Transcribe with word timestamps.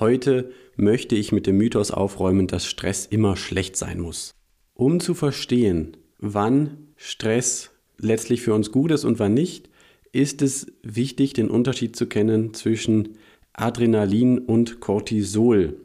Heute 0.00 0.50
möchte 0.74 1.14
ich 1.14 1.30
mit 1.30 1.46
dem 1.46 1.56
Mythos 1.56 1.92
aufräumen, 1.92 2.48
dass 2.48 2.66
Stress 2.66 3.06
immer 3.06 3.36
schlecht 3.36 3.76
sein 3.76 4.00
muss. 4.00 4.32
Um 4.74 4.98
zu 4.98 5.14
verstehen, 5.14 5.96
wann 6.18 6.88
Stress 6.96 7.70
letztlich 7.98 8.42
für 8.42 8.54
uns 8.54 8.72
gut 8.72 8.90
ist 8.90 9.04
und 9.04 9.20
wann 9.20 9.34
nicht, 9.34 9.70
ist 10.10 10.42
es 10.42 10.66
wichtig, 10.82 11.32
den 11.34 11.48
Unterschied 11.48 11.94
zu 11.94 12.06
kennen 12.06 12.54
zwischen 12.54 13.10
Adrenalin 13.52 14.38
und 14.38 14.80
Cortisol. 14.80 15.76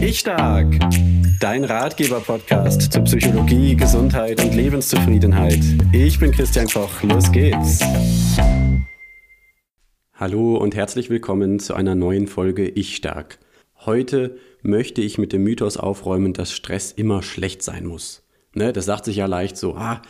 Ich 0.00 0.18
stark! 0.18 0.74
Dein 1.38 1.62
Ratgeber-Podcast 1.62 2.92
zu 2.92 3.02
Psychologie, 3.02 3.76
Gesundheit 3.76 4.42
und 4.42 4.52
Lebenszufriedenheit. 4.52 5.60
Ich 5.92 6.18
bin 6.18 6.32
Christian 6.32 6.66
Koch, 6.66 7.02
los 7.04 7.30
geht's! 7.30 7.78
Hallo 10.18 10.56
und 10.56 10.74
herzlich 10.74 11.10
willkommen 11.10 11.58
zu 11.58 11.74
einer 11.74 11.94
neuen 11.94 12.26
Folge 12.26 12.66
Ich 12.66 12.96
Stark. 12.96 13.38
Heute 13.84 14.38
möchte 14.62 15.02
ich 15.02 15.18
mit 15.18 15.34
dem 15.34 15.42
Mythos 15.42 15.76
aufräumen, 15.76 16.32
dass 16.32 16.52
Stress 16.52 16.90
immer 16.90 17.22
schlecht 17.22 17.62
sein 17.62 17.84
muss. 17.84 18.26
Ne, 18.54 18.72
das 18.72 18.86
sagt 18.86 19.04
sich 19.04 19.16
ja 19.16 19.26
leicht 19.26 19.58
so, 19.58 19.74
ah, 19.74 20.00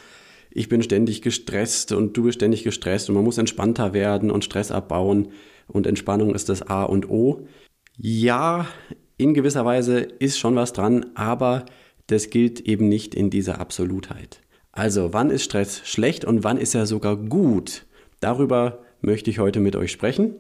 ich 0.53 0.69
bin 0.69 0.81
ständig 0.85 1.23
gestresst 1.23 1.91
und 1.91 2.17
du 2.17 2.23
bist 2.23 2.37
ständig 2.37 2.63
gestresst 2.63 3.09
und 3.09 3.17
man 3.17 3.25
muss 3.25 3.37
entspannter 3.37 3.95
werden 3.95 4.31
und 4.31 4.45
Stress 4.45 4.71
abbauen 4.71 5.33
und 5.67 5.89
Entspannung 5.89 6.37
ist 6.37 6.51
das 6.51 6.63
A 6.63 6.85
und 6.85 7.11
O. 7.11 7.49
Ja, 7.97 8.69
in 9.17 9.35
gewisser 9.35 9.65
Weise 9.65 9.99
ist 9.99 10.39
schon 10.39 10.55
was 10.55 10.73
dran, 10.73 11.07
aber 11.17 11.65
das 12.07 12.31
gilt 12.31 12.61
eben 12.61 12.89
nicht 12.89 13.17
in 13.17 13.29
dieser 13.29 13.59
Absolutheit. 13.59 14.41
Also, 14.71 15.13
wann 15.13 15.31
ist 15.31 15.43
Stress 15.43 15.81
schlecht 15.85 16.25
und 16.25 16.45
wann 16.45 16.59
ist 16.59 16.77
er 16.77 16.87
sogar 16.87 17.17
gut? 17.17 17.87
Darüber 18.21 18.86
möchte 19.07 19.31
ich 19.31 19.39
heute 19.39 19.61
mit 19.61 19.77
euch 19.77 19.93
sprechen. 19.93 20.35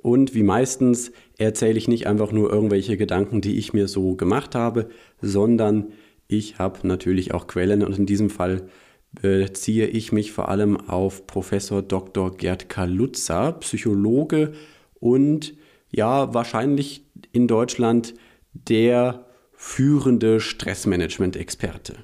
Und 0.00 0.34
wie 0.34 0.44
meistens 0.44 1.10
erzähle 1.38 1.78
ich 1.78 1.88
nicht 1.88 2.06
einfach 2.06 2.30
nur 2.30 2.52
irgendwelche 2.52 2.96
Gedanken, 2.96 3.40
die 3.40 3.58
ich 3.58 3.72
mir 3.72 3.88
so 3.88 4.14
gemacht 4.14 4.54
habe, 4.54 4.88
sondern 5.20 5.92
ich 6.28 6.58
habe 6.58 6.86
natürlich 6.86 7.34
auch 7.34 7.46
Quellen 7.46 7.82
und 7.82 7.98
in 7.98 8.06
diesem 8.06 8.30
Fall 8.30 8.68
beziehe 9.10 9.86
ich 9.86 10.12
mich 10.12 10.32
vor 10.32 10.48
allem 10.48 10.76
auf 10.76 11.26
Professor 11.26 11.82
Dr. 11.82 12.36
Gerd 12.36 12.68
Kaluza, 12.68 13.52
Psychologe 13.52 14.52
und 15.00 15.54
ja, 15.90 16.34
wahrscheinlich 16.34 17.06
in 17.32 17.48
Deutschland 17.48 18.14
der 18.52 19.24
führende 19.52 20.40
Stressmanagement-Experte. 20.40 21.96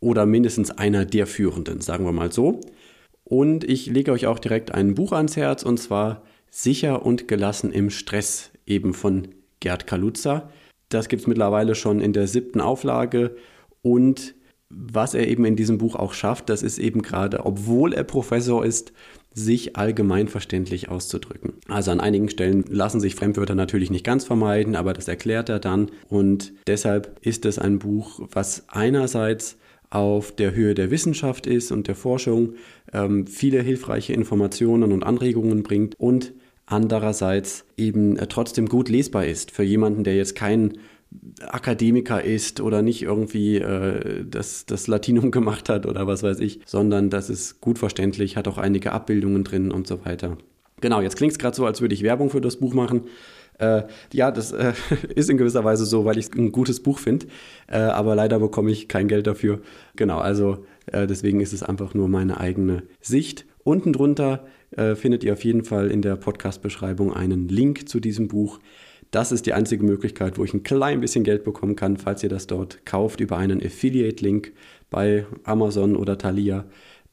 Oder 0.00 0.26
mindestens 0.26 0.70
einer 0.70 1.04
der 1.04 1.26
führenden, 1.26 1.80
sagen 1.80 2.04
wir 2.04 2.12
mal 2.12 2.30
so. 2.30 2.60
Und 3.24 3.64
ich 3.64 3.86
lege 3.86 4.12
euch 4.12 4.26
auch 4.26 4.38
direkt 4.38 4.72
ein 4.72 4.94
Buch 4.94 5.12
ans 5.12 5.36
Herz 5.36 5.62
und 5.62 5.78
zwar 5.78 6.22
Sicher 6.50 7.04
und 7.04 7.26
gelassen 7.26 7.72
im 7.72 7.90
Stress, 7.90 8.52
eben 8.64 8.94
von 8.94 9.28
Gerd 9.58 9.86
Kaluza. 9.88 10.50
Das 10.88 11.08
gibt 11.08 11.22
es 11.22 11.26
mittlerweile 11.26 11.74
schon 11.74 12.00
in 12.00 12.12
der 12.12 12.28
siebten 12.28 12.60
Auflage 12.60 13.34
und 13.82 14.34
was 14.68 15.14
er 15.14 15.28
eben 15.28 15.44
in 15.44 15.56
diesem 15.56 15.78
Buch 15.78 15.94
auch 15.94 16.12
schafft, 16.12 16.48
das 16.48 16.62
ist 16.62 16.78
eben 16.78 17.02
gerade, 17.02 17.44
obwohl 17.44 17.92
er 17.92 18.04
Professor 18.04 18.64
ist, 18.64 18.92
sich 19.32 19.76
allgemein 19.76 20.28
verständlich 20.28 20.88
auszudrücken. 20.88 21.54
Also 21.68 21.90
an 21.90 22.00
einigen 22.00 22.28
Stellen 22.28 22.64
lassen 22.68 23.00
sich 23.00 23.16
Fremdwörter 23.16 23.54
natürlich 23.54 23.90
nicht 23.90 24.04
ganz 24.04 24.24
vermeiden, 24.24 24.76
aber 24.76 24.92
das 24.92 25.08
erklärt 25.08 25.48
er 25.48 25.58
dann 25.58 25.90
und 26.08 26.52
deshalb 26.66 27.18
ist 27.22 27.44
es 27.44 27.58
ein 27.58 27.80
Buch, 27.80 28.20
was 28.30 28.64
einerseits 28.68 29.56
auf 29.94 30.32
der 30.32 30.54
Höhe 30.54 30.74
der 30.74 30.90
Wissenschaft 30.90 31.46
ist 31.46 31.70
und 31.70 31.88
der 31.88 31.94
Forschung, 31.94 32.54
ähm, 32.92 33.26
viele 33.26 33.62
hilfreiche 33.62 34.12
Informationen 34.12 34.92
und 34.92 35.04
Anregungen 35.04 35.62
bringt 35.62 35.94
und 35.98 36.32
andererseits 36.66 37.64
eben 37.76 38.16
äh, 38.16 38.26
trotzdem 38.26 38.68
gut 38.68 38.88
lesbar 38.88 39.26
ist 39.26 39.50
für 39.50 39.62
jemanden, 39.62 40.04
der 40.04 40.16
jetzt 40.16 40.34
kein 40.34 40.78
Akademiker 41.46 42.24
ist 42.24 42.60
oder 42.60 42.82
nicht 42.82 43.02
irgendwie 43.02 43.58
äh, 43.58 44.24
das, 44.28 44.66
das 44.66 44.88
Latinum 44.88 45.30
gemacht 45.32 45.68
hat 45.68 45.86
oder 45.86 46.06
was 46.06 46.22
weiß 46.22 46.40
ich, 46.40 46.60
sondern 46.66 47.10
das 47.10 47.30
ist 47.30 47.60
gut 47.60 47.78
verständlich, 47.78 48.36
hat 48.36 48.48
auch 48.48 48.58
einige 48.58 48.92
Abbildungen 48.92 49.44
drin 49.44 49.70
und 49.70 49.86
so 49.86 50.04
weiter. 50.04 50.38
Genau, 50.80 51.00
jetzt 51.00 51.16
klingt 51.16 51.32
es 51.32 51.38
gerade 51.38 51.56
so, 51.56 51.66
als 51.66 51.80
würde 51.80 51.94
ich 51.94 52.02
Werbung 52.02 52.30
für 52.30 52.40
das 52.40 52.56
Buch 52.56 52.74
machen. 52.74 53.02
Äh, 53.58 53.82
ja, 54.12 54.30
das 54.30 54.52
äh, 54.52 54.72
ist 55.14 55.30
in 55.30 55.38
gewisser 55.38 55.64
Weise 55.64 55.84
so, 55.84 56.04
weil 56.04 56.18
ich 56.18 56.32
ein 56.34 56.52
gutes 56.52 56.80
Buch 56.80 56.98
finde, 56.98 57.26
äh, 57.68 57.78
aber 57.78 58.14
leider 58.14 58.38
bekomme 58.38 58.70
ich 58.70 58.88
kein 58.88 59.08
Geld 59.08 59.26
dafür. 59.26 59.60
Genau, 59.96 60.18
also 60.18 60.64
äh, 60.86 61.06
deswegen 61.06 61.40
ist 61.40 61.52
es 61.52 61.62
einfach 61.62 61.94
nur 61.94 62.08
meine 62.08 62.38
eigene 62.40 62.82
Sicht. 63.00 63.46
Unten 63.62 63.92
drunter 63.92 64.46
äh, 64.72 64.94
findet 64.94 65.24
ihr 65.24 65.32
auf 65.32 65.44
jeden 65.44 65.64
Fall 65.64 65.90
in 65.90 66.02
der 66.02 66.16
Podcast-Beschreibung 66.16 67.12
einen 67.12 67.48
Link 67.48 67.88
zu 67.88 68.00
diesem 68.00 68.28
Buch. 68.28 68.58
Das 69.10 69.30
ist 69.30 69.46
die 69.46 69.52
einzige 69.52 69.84
Möglichkeit, 69.84 70.38
wo 70.38 70.44
ich 70.44 70.52
ein 70.54 70.64
klein 70.64 71.00
bisschen 71.00 71.22
Geld 71.22 71.44
bekommen 71.44 71.76
kann, 71.76 71.96
falls 71.96 72.22
ihr 72.22 72.28
das 72.28 72.48
dort 72.48 72.84
kauft 72.84 73.20
über 73.20 73.36
einen 73.36 73.64
Affiliate-Link 73.64 74.52
bei 74.90 75.26
Amazon 75.44 75.94
oder 75.94 76.18
Thalia. 76.18 76.64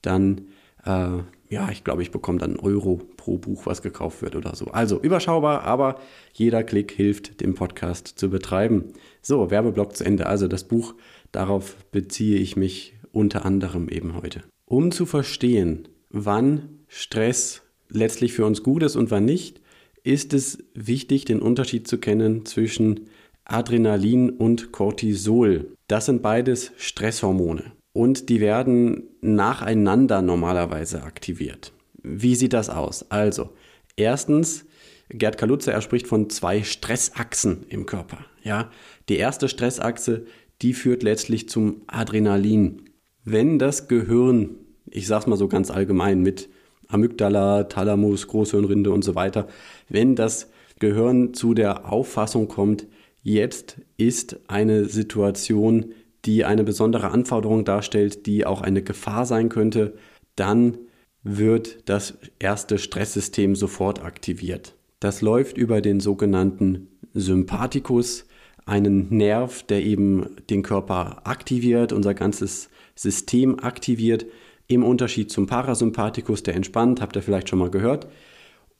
Dann 0.01 0.41
äh, 0.83 1.19
ja, 1.51 1.69
ich 1.69 1.83
glaube, 1.83 2.01
ich 2.01 2.11
bekomme 2.11 2.39
dann 2.39 2.55
Euro 2.55 3.01
pro 3.17 3.37
Buch, 3.37 3.65
was 3.65 3.81
gekauft 3.81 4.21
wird 4.21 4.37
oder 4.37 4.55
so. 4.55 4.67
Also 4.67 5.01
überschaubar, 5.01 5.63
aber 5.63 5.99
jeder 6.33 6.63
Klick 6.63 6.93
hilft, 6.93 7.41
den 7.41 7.55
Podcast 7.55 8.07
zu 8.07 8.29
betreiben. 8.29 8.93
So, 9.21 9.51
Werbeblock 9.51 9.93
zu 9.97 10.05
Ende. 10.05 10.27
Also 10.27 10.47
das 10.47 10.63
Buch, 10.63 10.95
darauf 11.33 11.75
beziehe 11.91 12.39
ich 12.39 12.55
mich 12.55 12.93
unter 13.11 13.45
anderem 13.45 13.89
eben 13.89 14.15
heute. 14.15 14.43
Um 14.65 14.93
zu 14.93 15.05
verstehen, 15.05 15.89
wann 16.09 16.79
Stress 16.87 17.63
letztlich 17.89 18.31
für 18.31 18.45
uns 18.45 18.63
gut 18.63 18.81
ist 18.81 18.95
und 18.95 19.11
wann 19.11 19.25
nicht, 19.25 19.59
ist 20.03 20.33
es 20.33 20.59
wichtig, 20.73 21.25
den 21.25 21.41
Unterschied 21.41 21.85
zu 21.85 21.97
kennen 21.97 22.45
zwischen 22.45 23.09
Adrenalin 23.43 24.29
und 24.29 24.71
Cortisol. 24.71 25.73
Das 25.89 26.05
sind 26.05 26.21
beides 26.21 26.71
Stresshormone 26.77 27.73
und 27.93 28.29
die 28.29 28.39
werden 28.39 29.03
nacheinander 29.21 30.21
normalerweise 30.21 31.03
aktiviert. 31.03 31.73
Wie 32.03 32.35
sieht 32.35 32.53
das 32.53 32.69
aus? 32.69 33.09
Also, 33.11 33.49
erstens, 33.95 34.65
Gerd 35.09 35.37
Kaluze, 35.37 35.71
er 35.71 35.81
spricht 35.81 36.07
von 36.07 36.29
zwei 36.29 36.63
Stressachsen 36.63 37.65
im 37.67 37.85
Körper. 37.85 38.25
Ja, 38.43 38.71
die 39.09 39.17
erste 39.17 39.49
Stressachse, 39.49 40.25
die 40.61 40.73
führt 40.73 41.03
letztlich 41.03 41.49
zum 41.49 41.81
Adrenalin. 41.87 42.83
Wenn 43.23 43.59
das 43.59 43.87
Gehirn, 43.87 44.51
ich 44.89 45.07
sag's 45.07 45.27
mal 45.27 45.37
so 45.37 45.47
ganz 45.47 45.69
allgemein 45.69 46.21
mit 46.21 46.49
Amygdala, 46.87 47.65
Thalamus, 47.65 48.27
Großhirnrinde 48.27 48.91
und 48.91 49.03
so 49.03 49.15
weiter, 49.15 49.47
wenn 49.89 50.15
das 50.15 50.49
Gehirn 50.79 51.33
zu 51.33 51.53
der 51.53 51.91
Auffassung 51.91 52.47
kommt, 52.47 52.87
jetzt 53.21 53.77
ist 53.97 54.39
eine 54.47 54.85
Situation, 54.85 55.93
die 56.25 56.45
eine 56.45 56.63
besondere 56.63 57.11
Anforderung 57.11 57.65
darstellt, 57.65 58.25
die 58.25 58.45
auch 58.45 58.61
eine 58.61 58.83
Gefahr 58.83 59.25
sein 59.25 59.49
könnte, 59.49 59.95
dann 60.35 60.77
wird 61.23 61.89
das 61.89 62.17
erste 62.39 62.77
Stresssystem 62.77 63.55
sofort 63.55 64.03
aktiviert. 64.03 64.75
Das 64.99 65.21
läuft 65.21 65.57
über 65.57 65.81
den 65.81 65.99
sogenannten 65.99 66.87
Sympathikus, 67.13 68.27
einen 68.65 69.09
Nerv, 69.09 69.63
der 69.63 69.83
eben 69.83 70.35
den 70.49 70.61
Körper 70.61 71.21
aktiviert, 71.25 71.93
unser 71.93 72.13
ganzes 72.13 72.69
System 72.95 73.59
aktiviert, 73.59 74.25
im 74.67 74.83
Unterschied 74.83 75.31
zum 75.31 75.47
Parasympathikus, 75.47 76.43
der 76.43 76.55
entspannt, 76.55 77.01
habt 77.01 77.15
ihr 77.15 77.21
vielleicht 77.21 77.49
schon 77.49 77.59
mal 77.59 77.71
gehört, 77.71 78.07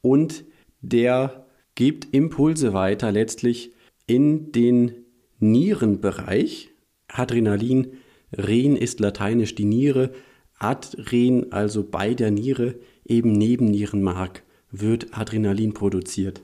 und 0.01 0.46
der 0.81 1.46
gibt 1.75 2.13
Impulse 2.13 2.74
weiter 2.74 3.12
letztlich 3.12 3.74
in 4.07 4.51
den 4.51 5.06
Nierenbereich, 5.40 6.71
Adrenalin, 7.14 7.94
Ren 8.34 8.76
ist 8.76 9.00
lateinisch 9.00 9.56
die 9.56 9.66
Niere, 9.66 10.12
Adren, 10.58 11.52
also 11.52 11.84
bei 11.84 12.14
der 12.14 12.32
Niere, 12.32 12.76
eben 13.06 13.32
neben 13.32 13.66
Nierenmark, 13.66 14.44
wird 14.72 15.18
Adrenalin 15.18 15.74
produziert. 15.74 16.42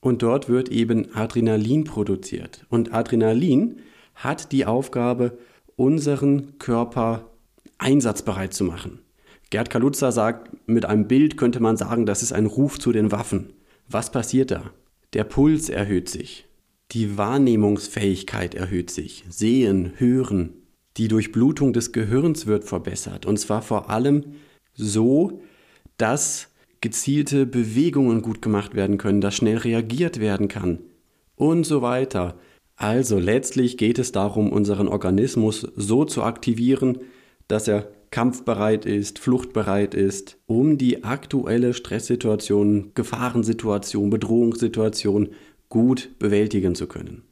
Und 0.00 0.22
dort 0.22 0.48
wird 0.48 0.68
eben 0.70 1.14
Adrenalin 1.14 1.84
produziert. 1.84 2.64
Und 2.70 2.94
Adrenalin 2.94 3.80
hat 4.14 4.52
die 4.52 4.64
Aufgabe, 4.64 5.36
unseren 5.74 6.58
Körper 6.58 7.30
einsatzbereit 7.78 8.54
zu 8.54 8.64
machen. 8.64 9.00
Gerd 9.50 9.68
Kaluza 9.68 10.10
sagt, 10.10 10.50
mit 10.66 10.86
einem 10.86 11.06
Bild 11.06 11.36
könnte 11.36 11.60
man 11.60 11.76
sagen, 11.76 12.06
das 12.06 12.22
ist 12.22 12.32
ein 12.32 12.46
Ruf 12.46 12.78
zu 12.78 12.92
den 12.92 13.12
Waffen. 13.12 13.52
Was 13.88 14.10
passiert 14.10 14.50
da? 14.50 14.70
Der 15.12 15.24
Puls 15.24 15.68
erhöht 15.68 16.08
sich. 16.08 16.46
Die 16.92 17.18
Wahrnehmungsfähigkeit 17.18 18.54
erhöht 18.54 18.90
sich. 18.90 19.24
Sehen, 19.28 19.92
hören. 19.96 20.54
Die 20.96 21.08
Durchblutung 21.08 21.72
des 21.72 21.92
Gehirns 21.92 22.46
wird 22.46 22.64
verbessert. 22.64 23.26
Und 23.26 23.38
zwar 23.38 23.60
vor 23.62 23.90
allem 23.90 24.36
so, 24.72 25.40
dass 25.98 26.48
gezielte 26.80 27.46
Bewegungen 27.46 28.22
gut 28.22 28.40
gemacht 28.40 28.74
werden 28.74 28.98
können, 28.98 29.20
dass 29.20 29.34
schnell 29.34 29.58
reagiert 29.58 30.20
werden 30.20 30.48
kann. 30.48 30.78
Und 31.34 31.64
so 31.64 31.82
weiter. 31.82 32.38
Also 32.76 33.18
letztlich 33.18 33.76
geht 33.78 33.98
es 33.98 34.12
darum, 34.12 34.52
unseren 34.52 34.86
Organismus 34.86 35.66
so 35.76 36.04
zu 36.04 36.22
aktivieren, 36.22 36.98
dass 37.48 37.68
er 37.68 37.90
kampfbereit 38.10 38.86
ist, 38.86 39.18
fluchtbereit 39.18 39.94
ist, 39.94 40.38
um 40.46 40.78
die 40.78 41.04
aktuelle 41.04 41.74
Stresssituation, 41.74 42.92
Gefahrensituation, 42.94 44.10
Bedrohungssituation 44.10 45.30
gut 45.68 46.10
bewältigen 46.18 46.74
zu 46.74 46.86
können. 46.86 47.22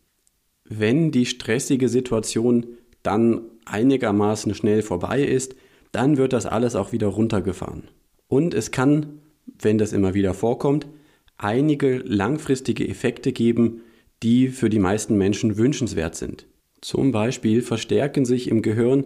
Wenn 0.64 1.10
die 1.10 1.26
stressige 1.26 1.88
Situation 1.88 2.66
dann 3.02 3.42
einigermaßen 3.66 4.54
schnell 4.54 4.82
vorbei 4.82 5.22
ist, 5.22 5.54
dann 5.92 6.16
wird 6.16 6.32
das 6.32 6.46
alles 6.46 6.74
auch 6.74 6.92
wieder 6.92 7.08
runtergefahren. 7.08 7.84
Und 8.28 8.54
es 8.54 8.70
kann, 8.70 9.20
wenn 9.60 9.78
das 9.78 9.92
immer 9.92 10.14
wieder 10.14 10.34
vorkommt, 10.34 10.86
einige 11.36 11.98
langfristige 11.98 12.88
Effekte 12.88 13.32
geben, 13.32 13.82
die 14.22 14.48
für 14.48 14.70
die 14.70 14.78
meisten 14.78 15.16
Menschen 15.16 15.56
wünschenswert 15.56 16.16
sind. 16.16 16.46
Zum 16.80 17.12
Beispiel 17.12 17.62
verstärken 17.62 18.24
sich 18.24 18.48
im 18.48 18.62
Gehirn 18.62 19.04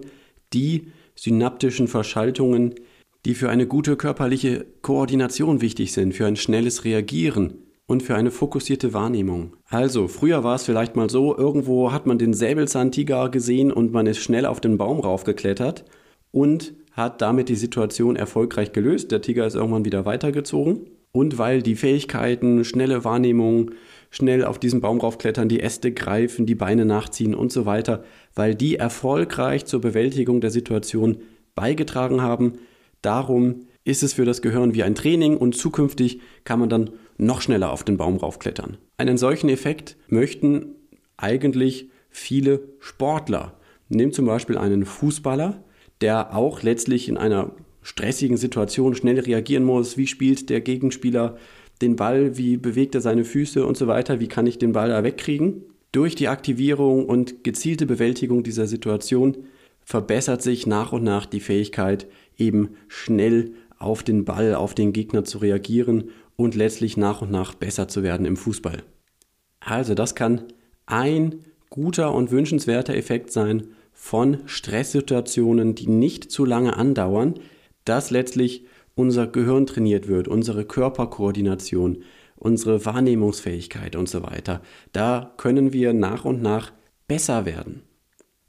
die 0.52 0.88
synaptischen 1.14 1.88
Verschaltungen, 1.88 2.74
die 3.24 3.34
für 3.34 3.50
eine 3.50 3.66
gute 3.66 3.96
körperliche 3.96 4.64
Koordination 4.82 5.60
wichtig 5.60 5.92
sind, 5.92 6.14
für 6.14 6.26
ein 6.26 6.36
schnelles 6.36 6.84
Reagieren 6.84 7.54
und 7.88 8.02
für 8.02 8.14
eine 8.14 8.30
fokussierte 8.30 8.92
Wahrnehmung. 8.92 9.54
Also, 9.70 10.08
früher 10.08 10.44
war 10.44 10.54
es 10.54 10.64
vielleicht 10.64 10.94
mal 10.94 11.08
so, 11.08 11.36
irgendwo 11.36 11.90
hat 11.90 12.06
man 12.06 12.18
den 12.18 12.34
Säbelzahntiger 12.34 13.30
gesehen 13.30 13.72
und 13.72 13.92
man 13.92 14.06
ist 14.06 14.18
schnell 14.18 14.44
auf 14.44 14.60
den 14.60 14.76
Baum 14.76 15.00
raufgeklettert 15.00 15.86
und 16.30 16.74
hat 16.92 17.22
damit 17.22 17.48
die 17.48 17.54
Situation 17.54 18.14
erfolgreich 18.14 18.72
gelöst. 18.72 19.10
Der 19.10 19.22
Tiger 19.22 19.46
ist 19.46 19.54
irgendwann 19.54 19.86
wieder 19.86 20.04
weitergezogen. 20.04 20.82
Und 21.12 21.38
weil 21.38 21.62
die 21.62 21.76
Fähigkeiten, 21.76 22.62
schnelle 22.62 23.04
Wahrnehmung, 23.04 23.70
schnell 24.10 24.44
auf 24.44 24.58
diesen 24.58 24.82
Baum 24.82 25.00
raufklettern, 25.00 25.48
die 25.48 25.60
Äste 25.60 25.90
greifen, 25.90 26.44
die 26.44 26.54
Beine 26.54 26.84
nachziehen 26.84 27.34
und 27.34 27.50
so 27.50 27.64
weiter, 27.64 28.04
weil 28.34 28.54
die 28.54 28.76
erfolgreich 28.76 29.64
zur 29.64 29.80
Bewältigung 29.80 30.42
der 30.42 30.50
Situation 30.50 31.16
beigetragen 31.54 32.20
haben. 32.20 32.58
Darum 33.00 33.60
ist 33.84 34.02
es 34.02 34.12
für 34.12 34.26
das 34.26 34.42
Gehirn 34.42 34.74
wie 34.74 34.82
ein 34.82 34.94
Training 34.94 35.38
und 35.38 35.56
zukünftig 35.56 36.20
kann 36.44 36.60
man 36.60 36.68
dann 36.68 36.90
noch 37.18 37.42
schneller 37.42 37.70
auf 37.72 37.84
den 37.84 37.96
Baum 37.96 38.16
raufklettern. 38.16 38.78
Einen 38.96 39.18
solchen 39.18 39.48
Effekt 39.48 39.96
möchten 40.08 40.74
eigentlich 41.16 41.90
viele 42.10 42.60
Sportler. 42.80 43.54
Nehmt 43.88 44.14
zum 44.14 44.26
Beispiel 44.26 44.56
einen 44.56 44.84
Fußballer, 44.84 45.62
der 46.00 46.34
auch 46.34 46.62
letztlich 46.62 47.08
in 47.08 47.16
einer 47.16 47.52
stressigen 47.82 48.36
Situation 48.36 48.94
schnell 48.94 49.18
reagieren 49.18 49.64
muss. 49.64 49.96
Wie 49.96 50.06
spielt 50.06 50.50
der 50.50 50.60
Gegenspieler 50.60 51.36
den 51.80 51.96
Ball? 51.96 52.36
Wie 52.36 52.56
bewegt 52.56 52.94
er 52.94 53.00
seine 53.00 53.24
Füße 53.24 53.64
und 53.64 53.76
so 53.76 53.86
weiter? 53.86 54.20
Wie 54.20 54.28
kann 54.28 54.46
ich 54.46 54.58
den 54.58 54.72
Ball 54.72 54.90
da 54.90 55.02
wegkriegen? 55.04 55.64
Durch 55.90 56.14
die 56.14 56.28
Aktivierung 56.28 57.06
und 57.06 57.44
gezielte 57.44 57.86
Bewältigung 57.86 58.42
dieser 58.42 58.66
Situation 58.66 59.38
verbessert 59.84 60.42
sich 60.42 60.66
nach 60.66 60.92
und 60.92 61.02
nach 61.02 61.24
die 61.24 61.40
Fähigkeit, 61.40 62.06
eben 62.36 62.76
schnell 62.88 63.52
auf 63.78 64.02
den 64.02 64.24
Ball, 64.26 64.54
auf 64.54 64.74
den 64.74 64.92
Gegner 64.92 65.24
zu 65.24 65.38
reagieren 65.38 66.10
und 66.38 66.54
letztlich 66.54 66.96
nach 66.96 67.20
und 67.20 67.32
nach 67.32 67.54
besser 67.54 67.88
zu 67.88 68.02
werden 68.04 68.24
im 68.24 68.36
Fußball. 68.36 68.84
Also 69.58 69.94
das 69.94 70.14
kann 70.14 70.44
ein 70.86 71.40
guter 71.68 72.14
und 72.14 72.30
wünschenswerter 72.30 72.94
Effekt 72.94 73.32
sein 73.32 73.66
von 73.92 74.38
Stresssituationen, 74.46 75.74
die 75.74 75.88
nicht 75.88 76.30
zu 76.30 76.44
lange 76.44 76.76
andauern, 76.76 77.34
dass 77.84 78.10
letztlich 78.10 78.64
unser 78.94 79.26
Gehirn 79.26 79.66
trainiert 79.66 80.06
wird, 80.06 80.28
unsere 80.28 80.64
Körperkoordination, 80.64 82.04
unsere 82.36 82.84
Wahrnehmungsfähigkeit 82.84 83.96
und 83.96 84.08
so 84.08 84.22
weiter. 84.22 84.62
Da 84.92 85.34
können 85.38 85.72
wir 85.72 85.92
nach 85.92 86.24
und 86.24 86.40
nach 86.40 86.72
besser 87.08 87.46
werden. 87.46 87.82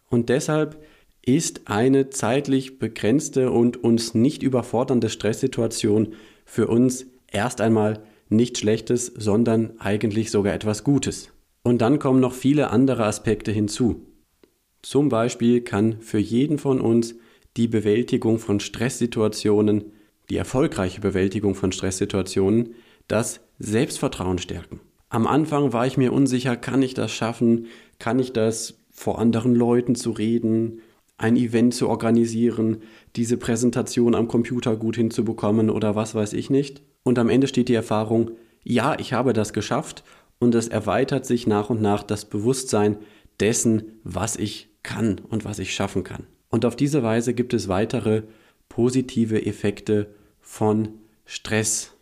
Und 0.09 0.29
deshalb 0.29 0.83
ist 1.25 1.61
eine 1.65 2.11
zeitlich 2.11 2.77
begrenzte 2.77 3.49
und 3.49 3.83
uns 3.83 4.13
nicht 4.13 4.43
überfordernde 4.43 5.09
Stresssituation 5.09 6.13
für 6.45 6.67
uns 6.67 7.07
erst 7.31 7.61
einmal 7.61 8.03
nichts 8.29 8.59
Schlechtes, 8.59 9.07
sondern 9.07 9.79
eigentlich 9.79 10.31
sogar 10.31 10.53
etwas 10.53 10.83
Gutes. 10.83 11.29
Und 11.63 11.79
dann 11.81 11.99
kommen 11.99 12.19
noch 12.19 12.33
viele 12.33 12.69
andere 12.69 13.05
Aspekte 13.05 13.51
hinzu. 13.51 14.05
Zum 14.81 15.09
Beispiel 15.09 15.61
kann 15.61 16.01
für 16.01 16.19
jeden 16.19 16.57
von 16.57 16.79
uns 16.79 17.15
die 17.57 17.67
Bewältigung 17.67 18.39
von 18.39 18.59
Stresssituationen, 18.59 19.91
die 20.29 20.37
erfolgreiche 20.37 21.01
Bewältigung 21.01 21.55
von 21.55 21.71
Stresssituationen, 21.71 22.75
das 23.07 23.41
Selbstvertrauen 23.57 24.37
stärken. 24.37 24.79
Am 25.09 25.25
Anfang 25.25 25.73
war 25.73 25.87
ich 25.87 25.97
mir 25.97 26.13
unsicher, 26.13 26.55
kann 26.55 26.81
ich 26.81 26.93
das 26.93 27.11
schaffen? 27.11 27.65
Kann 27.97 28.19
ich 28.19 28.31
das 28.31 28.75
vor 28.91 29.19
anderen 29.19 29.55
Leuten 29.55 29.95
zu 29.95 30.11
reden? 30.11 30.81
ein 31.19 31.35
Event 31.35 31.73
zu 31.73 31.89
organisieren, 31.89 32.77
diese 33.15 33.37
Präsentation 33.37 34.15
am 34.15 34.27
Computer 34.27 34.75
gut 34.77 34.95
hinzubekommen 34.95 35.69
oder 35.69 35.95
was 35.95 36.15
weiß 36.15 36.33
ich 36.33 36.49
nicht. 36.49 36.81
Und 37.09 37.17
am 37.17 37.31
Ende 37.31 37.47
steht 37.47 37.69
die 37.69 37.73
Erfahrung, 37.73 38.29
ja, 38.63 38.95
ich 38.99 39.13
habe 39.13 39.33
das 39.33 39.51
geschafft 39.51 40.03
und 40.37 40.53
es 40.53 40.67
erweitert 40.67 41.25
sich 41.25 41.47
nach 41.47 41.71
und 41.71 41.81
nach 41.81 42.03
das 42.03 42.25
Bewusstsein 42.25 42.97
dessen, 43.39 43.99
was 44.03 44.35
ich 44.35 44.69
kann 44.83 45.19
und 45.27 45.43
was 45.43 45.57
ich 45.57 45.73
schaffen 45.73 46.03
kann. 46.03 46.27
Und 46.49 46.65
auf 46.65 46.75
diese 46.75 47.01
Weise 47.01 47.33
gibt 47.33 47.55
es 47.55 47.67
weitere 47.67 48.21
positive 48.69 49.43
Effekte 49.43 50.13
von 50.39 50.89
Stress. 51.25 51.95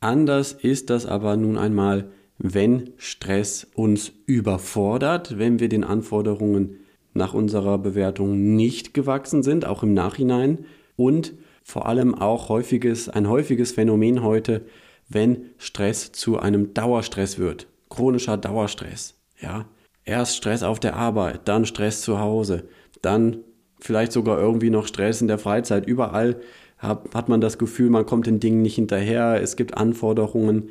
Anders 0.00 0.50
ist 0.50 0.90
das 0.90 1.06
aber 1.06 1.36
nun 1.36 1.56
einmal, 1.56 2.10
wenn 2.36 2.90
Stress 2.96 3.68
uns 3.72 4.10
überfordert, 4.26 5.38
wenn 5.38 5.60
wir 5.60 5.68
den 5.68 5.84
Anforderungen 5.84 6.80
nach 7.14 7.34
unserer 7.34 7.78
Bewertung 7.78 8.56
nicht 8.56 8.94
gewachsen 8.94 9.44
sind, 9.44 9.64
auch 9.64 9.84
im 9.84 9.94
Nachhinein. 9.94 10.64
Und 10.96 11.34
vor 11.62 11.86
allem 11.86 12.14
auch 12.14 12.48
häufiges, 12.48 13.08
ein 13.08 13.28
häufiges 13.28 13.72
Phänomen 13.72 14.22
heute, 14.22 14.62
wenn 15.08 15.46
Stress 15.58 16.12
zu 16.12 16.38
einem 16.38 16.74
Dauerstress 16.74 17.38
wird. 17.38 17.66
Chronischer 17.88 18.36
Dauerstress. 18.36 19.14
Ja, 19.40 19.66
Erst 20.04 20.36
Stress 20.36 20.62
auf 20.62 20.80
der 20.80 20.96
Arbeit, 20.96 21.42
dann 21.44 21.66
Stress 21.66 22.00
zu 22.00 22.18
Hause, 22.18 22.64
dann 23.02 23.38
vielleicht 23.78 24.12
sogar 24.12 24.38
irgendwie 24.38 24.70
noch 24.70 24.86
Stress 24.86 25.20
in 25.20 25.28
der 25.28 25.38
Freizeit. 25.38 25.86
Überall 25.86 26.40
hat, 26.78 27.14
hat 27.14 27.28
man 27.28 27.40
das 27.40 27.58
Gefühl, 27.58 27.90
man 27.90 28.06
kommt 28.06 28.26
den 28.26 28.40
Dingen 28.40 28.62
nicht 28.62 28.74
hinterher. 28.74 29.40
Es 29.40 29.56
gibt 29.56 29.76
Anforderungen, 29.76 30.70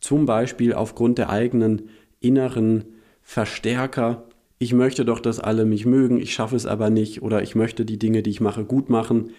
zum 0.00 0.26
Beispiel 0.26 0.72
aufgrund 0.72 1.18
der 1.18 1.30
eigenen 1.30 1.90
inneren 2.20 2.84
Verstärker. 3.20 4.24
Ich 4.58 4.72
möchte 4.72 5.04
doch, 5.04 5.20
dass 5.20 5.40
alle 5.40 5.64
mich 5.64 5.84
mögen, 5.84 6.18
ich 6.18 6.32
schaffe 6.32 6.56
es 6.56 6.64
aber 6.64 6.88
nicht 6.88 7.22
oder 7.22 7.42
ich 7.42 7.54
möchte 7.54 7.84
die 7.84 7.98
Dinge, 7.98 8.22
die 8.22 8.30
ich 8.30 8.40
mache, 8.40 8.64
gut 8.64 8.88
machen, 8.88 9.32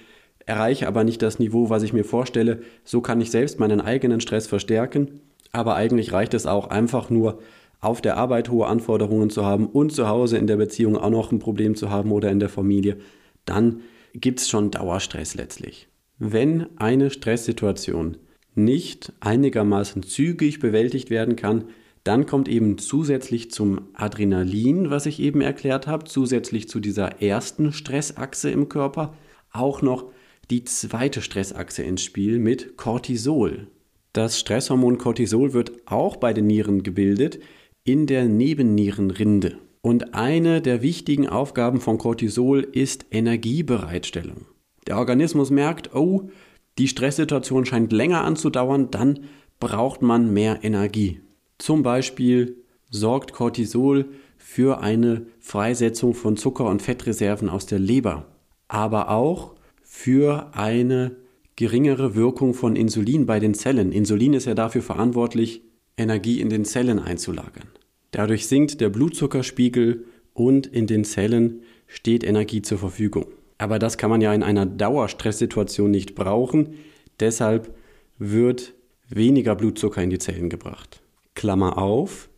erreiche 0.50 0.88
aber 0.88 1.04
nicht 1.04 1.22
das 1.22 1.40
Niveau, 1.40 1.70
was 1.70 1.84
ich 1.84 1.94
mir 1.94 2.04
vorstelle. 2.04 2.62
So 2.84 3.02
kann 3.02 3.22
ich 3.22 3.30
selbst 3.32 3.60
meinen 3.60 3.80
eigenen 3.80 4.20
Stress 4.20 4.48
verstärken. 4.48 5.22
Aber 5.52 5.76
eigentlich 5.76 6.12
reicht 6.12 6.34
es 6.34 6.48
auch 6.48 6.70
einfach 6.70 7.10
nur, 7.10 7.40
auf 7.82 8.02
der 8.02 8.18
Arbeit 8.18 8.50
hohe 8.50 8.68
Anforderungen 8.68 9.30
zu 9.30 9.46
haben 9.46 9.68
und 9.68 9.94
zu 9.94 10.10
Hause 10.10 10.38
in 10.38 10.48
der 10.48 10.58
Beziehung 10.58 10.98
auch 10.98 11.10
noch 11.10 11.32
ein 11.32 11.40
Problem 11.40 11.76
zu 11.76 11.90
haben 11.90 12.12
oder 12.12 12.30
in 12.30 12.40
der 12.40 12.50
Familie, 12.50 12.98
dann 13.46 13.82
gibt 14.14 14.42
es 14.42 14.50
schon 14.50 14.70
Dauerstress 14.70 15.36
letztlich. 15.36 15.88
Wenn 16.18 16.68
eine 16.78 17.10
Stresssituation 17.10 18.18
nicht 18.54 19.14
einigermaßen 19.22 20.04
zügig 20.04 20.60
bewältigt 20.60 21.10
werden 21.10 21.38
kann, 21.38 21.66
dann 22.04 22.26
kommt 22.26 22.50
eben 22.50 22.78
zusätzlich 22.78 23.52
zum 23.52 23.82
Adrenalin, 23.94 24.90
was 24.90 25.06
ich 25.06 25.22
eben 25.22 25.40
erklärt 25.40 25.88
habe, 25.88 26.04
zusätzlich 26.04 26.68
zu 26.68 26.82
dieser 26.82 27.22
ersten 27.22 27.72
Stressachse 27.72 28.50
im 28.50 28.68
Körper, 28.68 29.14
auch 29.54 29.82
noch 29.82 30.12
die 30.50 30.64
zweite 30.64 31.22
Stressachse 31.22 31.84
ins 31.84 32.04
Spiel 32.04 32.40
mit 32.40 32.76
Cortisol. 32.78 33.68
Das 34.14 34.40
Stresshormon 34.40 34.98
Cortisol 34.98 35.54
wird 35.54 35.72
auch 35.86 36.18
bei 36.18 36.34
den 36.34 36.48
Nieren 36.48 36.82
gebildet, 36.82 37.40
in 37.84 38.08
der 38.08 38.26
Nebennierenrinde. 38.26 39.58
Und 39.82 40.14
eine 40.14 40.62
der 40.62 40.82
wichtigen 40.82 41.30
Aufgaben 41.30 41.80
von 41.80 41.98
Cortisol 41.98 42.62
ist 42.72 43.06
Energiebereitstellung. 43.12 44.46
Der 44.88 44.98
Organismus 44.98 45.52
merkt, 45.52 45.94
oh, 45.94 46.30
die 46.78 46.88
Stresssituation 46.88 47.66
scheint 47.66 47.94
länger 47.94 48.24
anzudauern, 48.24 48.90
dann 48.92 49.20
braucht 49.60 50.02
man 50.02 50.34
mehr 50.34 50.64
Energie. 50.64 51.22
Zum 51.58 51.84
Beispiel 51.84 52.58
sorgt 52.90 53.34
Cortisol 53.34 54.06
für 54.38 54.82
eine 54.82 55.28
Freisetzung 55.40 56.16
von 56.16 56.38
Zucker- 56.38 56.70
und 56.70 56.82
Fettreserven 56.82 57.50
aus 57.50 57.66
der 57.66 57.80
Leber, 57.80 58.26
aber 58.68 59.10
auch 59.10 59.56
für 59.92 60.52
eine 60.54 61.16
geringere 61.56 62.16
Wirkung 62.16 62.54
von 62.54 62.76
Insulin 62.76 63.26
bei 63.26 63.40
den 63.40 63.56
Zellen. 63.56 63.92
Insulin 63.92 64.34
ist 64.34 64.46
ja 64.46 64.54
dafür 64.54 64.84
verantwortlich, 64.84 65.64
Energie 65.98 66.40
in 66.40 66.50
den 66.50 66.64
Zellen 66.64 67.00
einzulagern. 67.00 67.68
Dadurch 68.12 68.48
sinkt 68.48 68.80
der 68.82 68.90
Blutzuckerspiegel 68.90 70.06
und 70.34 70.68
in 70.68 70.86
den 70.86 71.04
Zellen 71.04 71.64
steht 71.88 72.24
Energie 72.24 72.62
zur 72.62 72.78
Verfügung. 72.78 73.26
Aber 73.58 73.80
das 73.80 73.98
kann 73.98 74.12
man 74.12 74.22
ja 74.22 74.34
in 74.34 74.44
einer 74.44 74.68
Dauerstresssituation 74.68 75.92
nicht 75.92 76.16
brauchen. 76.16 76.76
Deshalb 77.20 77.76
wird 78.20 78.76
weniger 79.10 79.56
Blutzucker 79.56 80.04
in 80.04 80.12
die 80.12 80.20
Zellen 80.20 80.50
gebracht. 80.50 81.02
Klammer 81.34 81.78
auf. 81.80 82.30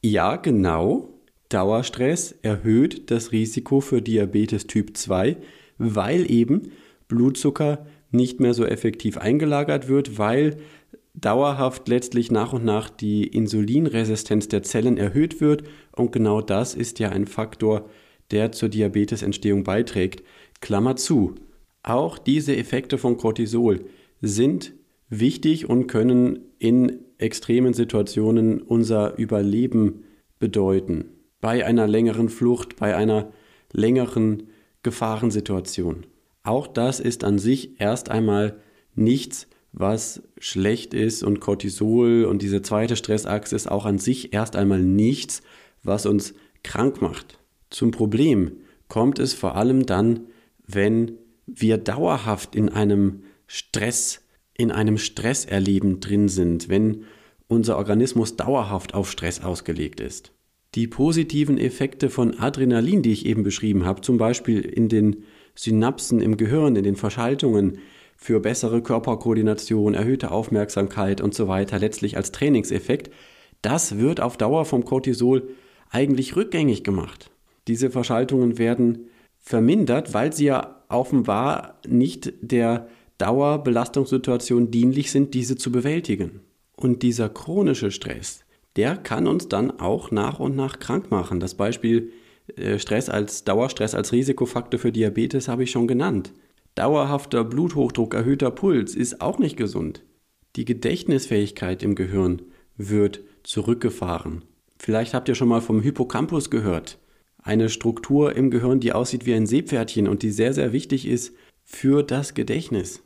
Ja, 0.00 0.36
genau. 0.36 1.12
Dauerstress 1.48 2.36
erhöht 2.42 3.10
das 3.10 3.32
Risiko 3.32 3.80
für 3.80 4.00
Diabetes 4.00 4.68
Typ 4.68 4.96
2, 4.96 5.36
weil 5.76 6.30
eben 6.30 6.70
Blutzucker 7.10 7.84
nicht 8.10 8.40
mehr 8.40 8.54
so 8.54 8.64
effektiv 8.64 9.18
eingelagert 9.18 9.88
wird, 9.88 10.16
weil 10.18 10.56
dauerhaft 11.14 11.88
letztlich 11.88 12.30
nach 12.30 12.52
und 12.52 12.64
nach 12.64 12.88
die 12.88 13.26
Insulinresistenz 13.26 14.48
der 14.48 14.62
Zellen 14.62 14.96
erhöht 14.96 15.40
wird. 15.40 15.64
Und 15.92 16.12
genau 16.12 16.40
das 16.40 16.74
ist 16.74 16.98
ja 16.98 17.10
ein 17.10 17.26
Faktor, 17.26 17.90
der 18.30 18.52
zur 18.52 18.68
Diabetesentstehung 18.68 19.64
beiträgt. 19.64 20.22
Klammer 20.60 20.96
zu. 20.96 21.34
Auch 21.82 22.18
diese 22.18 22.56
Effekte 22.56 22.96
von 22.96 23.16
Cortisol 23.16 23.84
sind 24.22 24.72
wichtig 25.08 25.68
und 25.68 25.88
können 25.88 26.40
in 26.58 27.00
extremen 27.18 27.74
Situationen 27.74 28.62
unser 28.62 29.18
Überleben 29.18 30.04
bedeuten. 30.38 31.06
Bei 31.40 31.66
einer 31.66 31.88
längeren 31.88 32.28
Flucht, 32.28 32.76
bei 32.76 32.96
einer 32.96 33.32
längeren 33.72 34.44
Gefahrensituation. 34.82 36.06
Auch 36.42 36.66
das 36.66 37.00
ist 37.00 37.24
an 37.24 37.38
sich 37.38 37.80
erst 37.80 38.10
einmal 38.10 38.60
nichts, 38.94 39.46
was 39.72 40.22
schlecht 40.38 40.94
ist 40.94 41.22
und 41.22 41.40
Cortisol 41.40 42.24
und 42.24 42.42
diese 42.42 42.62
zweite 42.62 42.96
Stressachse 42.96 43.54
ist 43.54 43.70
auch 43.70 43.86
an 43.86 43.98
sich 43.98 44.32
erst 44.32 44.56
einmal 44.56 44.82
nichts, 44.82 45.42
was 45.82 46.06
uns 46.06 46.34
krank 46.62 47.00
macht. 47.00 47.38
Zum 47.70 47.90
Problem 47.92 48.52
kommt 48.88 49.18
es 49.18 49.32
vor 49.32 49.54
allem 49.54 49.86
dann, 49.86 50.26
wenn 50.66 51.12
wir 51.46 51.78
dauerhaft 51.78 52.54
in 52.56 52.68
einem 52.68 53.22
Stress, 53.46 54.22
in 54.56 54.70
einem 54.70 54.98
Stresserleben 54.98 56.00
drin 56.00 56.28
sind, 56.28 56.68
wenn 56.68 57.04
unser 57.48 57.76
Organismus 57.76 58.36
dauerhaft 58.36 58.94
auf 58.94 59.10
Stress 59.10 59.40
ausgelegt 59.40 60.00
ist. 60.00 60.32
Die 60.76 60.86
positiven 60.86 61.58
Effekte 61.58 62.10
von 62.10 62.38
Adrenalin, 62.38 63.02
die 63.02 63.10
ich 63.10 63.26
eben 63.26 63.42
beschrieben 63.42 63.84
habe, 63.84 64.02
zum 64.02 64.18
Beispiel 64.18 64.60
in 64.60 64.88
den 64.88 65.24
Synapsen 65.62 66.20
im 66.20 66.36
Gehirn, 66.36 66.76
in 66.76 66.84
den 66.84 66.96
Verschaltungen, 66.96 67.78
für 68.16 68.40
bessere 68.40 68.82
Körperkoordination, 68.82 69.94
erhöhte 69.94 70.30
Aufmerksamkeit 70.30 71.20
und 71.20 71.34
so 71.34 71.48
weiter, 71.48 71.78
letztlich 71.78 72.16
als 72.16 72.32
Trainingseffekt, 72.32 73.10
das 73.62 73.98
wird 73.98 74.20
auf 74.20 74.36
Dauer 74.36 74.64
vom 74.64 74.84
Cortisol 74.84 75.48
eigentlich 75.90 76.36
rückgängig 76.36 76.84
gemacht. 76.84 77.30
Diese 77.66 77.90
Verschaltungen 77.90 78.58
werden 78.58 79.08
vermindert, 79.38 80.12
weil 80.14 80.32
sie 80.32 80.46
ja 80.46 80.82
offenbar 80.88 81.78
nicht 81.86 82.32
der 82.40 82.88
Dauerbelastungssituation 83.18 84.70
dienlich 84.70 85.10
sind, 85.10 85.34
diese 85.34 85.56
zu 85.56 85.72
bewältigen. 85.72 86.40
Und 86.74 87.02
dieser 87.02 87.28
chronische 87.28 87.90
Stress, 87.90 88.44
der 88.76 88.96
kann 88.96 89.26
uns 89.26 89.48
dann 89.48 89.78
auch 89.78 90.10
nach 90.10 90.40
und 90.40 90.56
nach 90.56 90.78
krank 90.78 91.10
machen. 91.10 91.40
Das 91.40 91.54
Beispiel 91.54 92.12
Stress 92.78 93.08
als 93.08 93.44
Dauerstress 93.44 93.94
als 93.94 94.12
Risikofaktor 94.12 94.80
für 94.80 94.92
Diabetes 94.92 95.48
habe 95.48 95.64
ich 95.64 95.70
schon 95.70 95.86
genannt. 95.86 96.32
Dauerhafter 96.74 97.44
Bluthochdruck, 97.44 98.14
erhöhter 98.14 98.50
Puls 98.50 98.94
ist 98.94 99.20
auch 99.20 99.38
nicht 99.38 99.56
gesund. 99.56 100.02
Die 100.56 100.64
Gedächtnisfähigkeit 100.64 101.82
im 101.82 101.94
Gehirn 101.94 102.42
wird 102.76 103.20
zurückgefahren. 103.42 104.44
Vielleicht 104.78 105.14
habt 105.14 105.28
ihr 105.28 105.34
schon 105.34 105.48
mal 105.48 105.60
vom 105.60 105.82
Hippocampus 105.82 106.50
gehört. 106.50 106.98
Eine 107.42 107.68
Struktur 107.68 108.34
im 108.36 108.50
Gehirn, 108.50 108.80
die 108.80 108.92
aussieht 108.92 109.26
wie 109.26 109.34
ein 109.34 109.46
Seepferdchen 109.46 110.08
und 110.08 110.22
die 110.22 110.30
sehr, 110.30 110.52
sehr 110.52 110.72
wichtig 110.72 111.06
ist 111.06 111.34
für 111.64 112.02
das 112.02 112.34
Gedächtnis. 112.34 113.02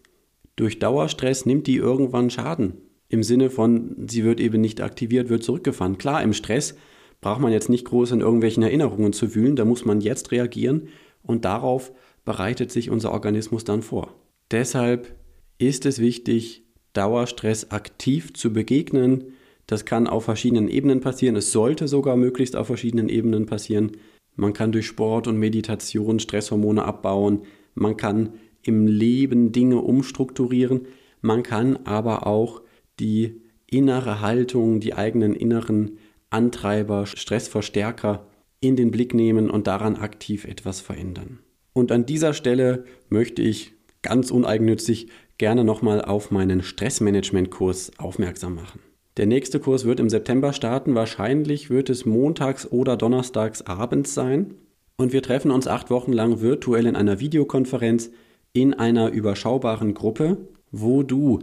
Durch 0.56 0.78
Dauerstress 0.78 1.46
nimmt 1.46 1.66
die 1.66 1.76
irgendwann 1.76 2.30
Schaden. 2.30 2.74
Im 3.08 3.22
Sinne 3.22 3.50
von, 3.50 4.06
sie 4.08 4.24
wird 4.24 4.40
eben 4.40 4.60
nicht 4.60 4.80
aktiviert, 4.80 5.28
wird 5.28 5.44
zurückgefahren. 5.44 5.98
Klar, 5.98 6.22
im 6.22 6.32
Stress 6.32 6.76
braucht 7.21 7.40
man 7.40 7.52
jetzt 7.52 7.68
nicht 7.68 7.85
groß 7.85 8.12
in 8.12 8.21
irgendwelchen 8.21 8.62
Erinnerungen 8.62 9.12
zu 9.12 9.35
wühlen, 9.35 9.56
da 9.56 9.64
muss 9.64 9.85
man 9.85 10.00
jetzt 10.00 10.30
reagieren 10.33 10.88
und 11.23 11.44
darauf 11.44 11.92
bereitet 12.25 12.71
sich 12.71 12.90
unser 12.90 13.12
Organismus 13.12 13.64
dann 13.64 13.83
vor. 13.83 14.14
Deshalb 14.50 15.14
ist 15.59 15.87
es 15.87 15.99
wichtig, 15.99 16.64
Dauerstress 16.92 17.71
aktiv 17.71 18.35
zu 18.35 18.52
begegnen. 18.52 19.33
Das 19.66 19.85
kann 19.85 20.06
auf 20.06 20.25
verschiedenen 20.25 20.68
Ebenen 20.68 21.00
passieren. 21.00 21.37
Es 21.37 21.52
sollte 21.52 21.88
sogar 21.88 22.16
möglichst 22.16 22.56
auf 22.56 22.68
verschiedenen 22.68 23.09
Ebenen 23.09 23.47
passieren. 23.47 23.92
Man 24.37 24.52
kann 24.52 24.73
durch 24.73 24.87
Sport 24.87 25.26
und 25.26 25.38
Meditation 25.38 26.18
Stresshormone 26.18 26.85
abbauen. 26.85 27.42
Man 27.75 27.97
kann 27.97 28.35
im 28.62 28.87
Leben 28.87 29.52
Dinge 29.52 29.78
umstrukturieren. 29.78 30.87
Man 31.21 31.42
kann 31.42 31.76
aber 31.85 32.26
auch 32.26 32.62
die 33.00 33.40
innere 33.66 34.21
Haltung, 34.21 34.80
die 34.80 34.94
eigenen 34.94 35.35
inneren 35.35 35.99
Antreiber, 36.34 37.06
Stressverstärker 37.06 38.26
in 38.60 38.74
den 38.74 38.90
Blick 38.90 39.14
nehmen 39.14 39.48
und 39.50 39.68
daran 39.68 39.96
aktiv 39.96 40.44
etwas 40.44 40.80
verändern. 40.80 41.38
Und 41.72 41.92
an 41.92 42.06
dieser 42.06 42.34
Stelle 42.34 42.84
möchte 43.08 43.40
ich 43.40 43.72
ganz 44.02 44.30
uneigennützig 44.30 45.08
gerne 45.38 45.64
nochmal 45.64 46.02
auf 46.02 46.30
meinen 46.32 46.62
Stressmanagement-Kurs 46.62 47.92
aufmerksam 47.98 48.56
machen. 48.56 48.80
Der 49.16 49.26
nächste 49.26 49.60
Kurs 49.60 49.84
wird 49.84 50.00
im 50.00 50.10
September 50.10 50.52
starten. 50.52 50.96
Wahrscheinlich 50.96 51.70
wird 51.70 51.88
es 51.88 52.04
montags 52.04 52.66
oder 52.66 52.96
donnerstags 52.96 53.62
abends 53.62 54.12
sein. 54.12 54.54
Und 54.96 55.12
wir 55.12 55.22
treffen 55.22 55.52
uns 55.52 55.68
acht 55.68 55.88
Wochen 55.90 56.12
lang 56.12 56.40
virtuell 56.40 56.86
in 56.86 56.96
einer 56.96 57.20
Videokonferenz 57.20 58.10
in 58.52 58.74
einer 58.74 59.10
überschaubaren 59.10 59.94
Gruppe, 59.94 60.48
wo 60.72 61.04
du 61.04 61.38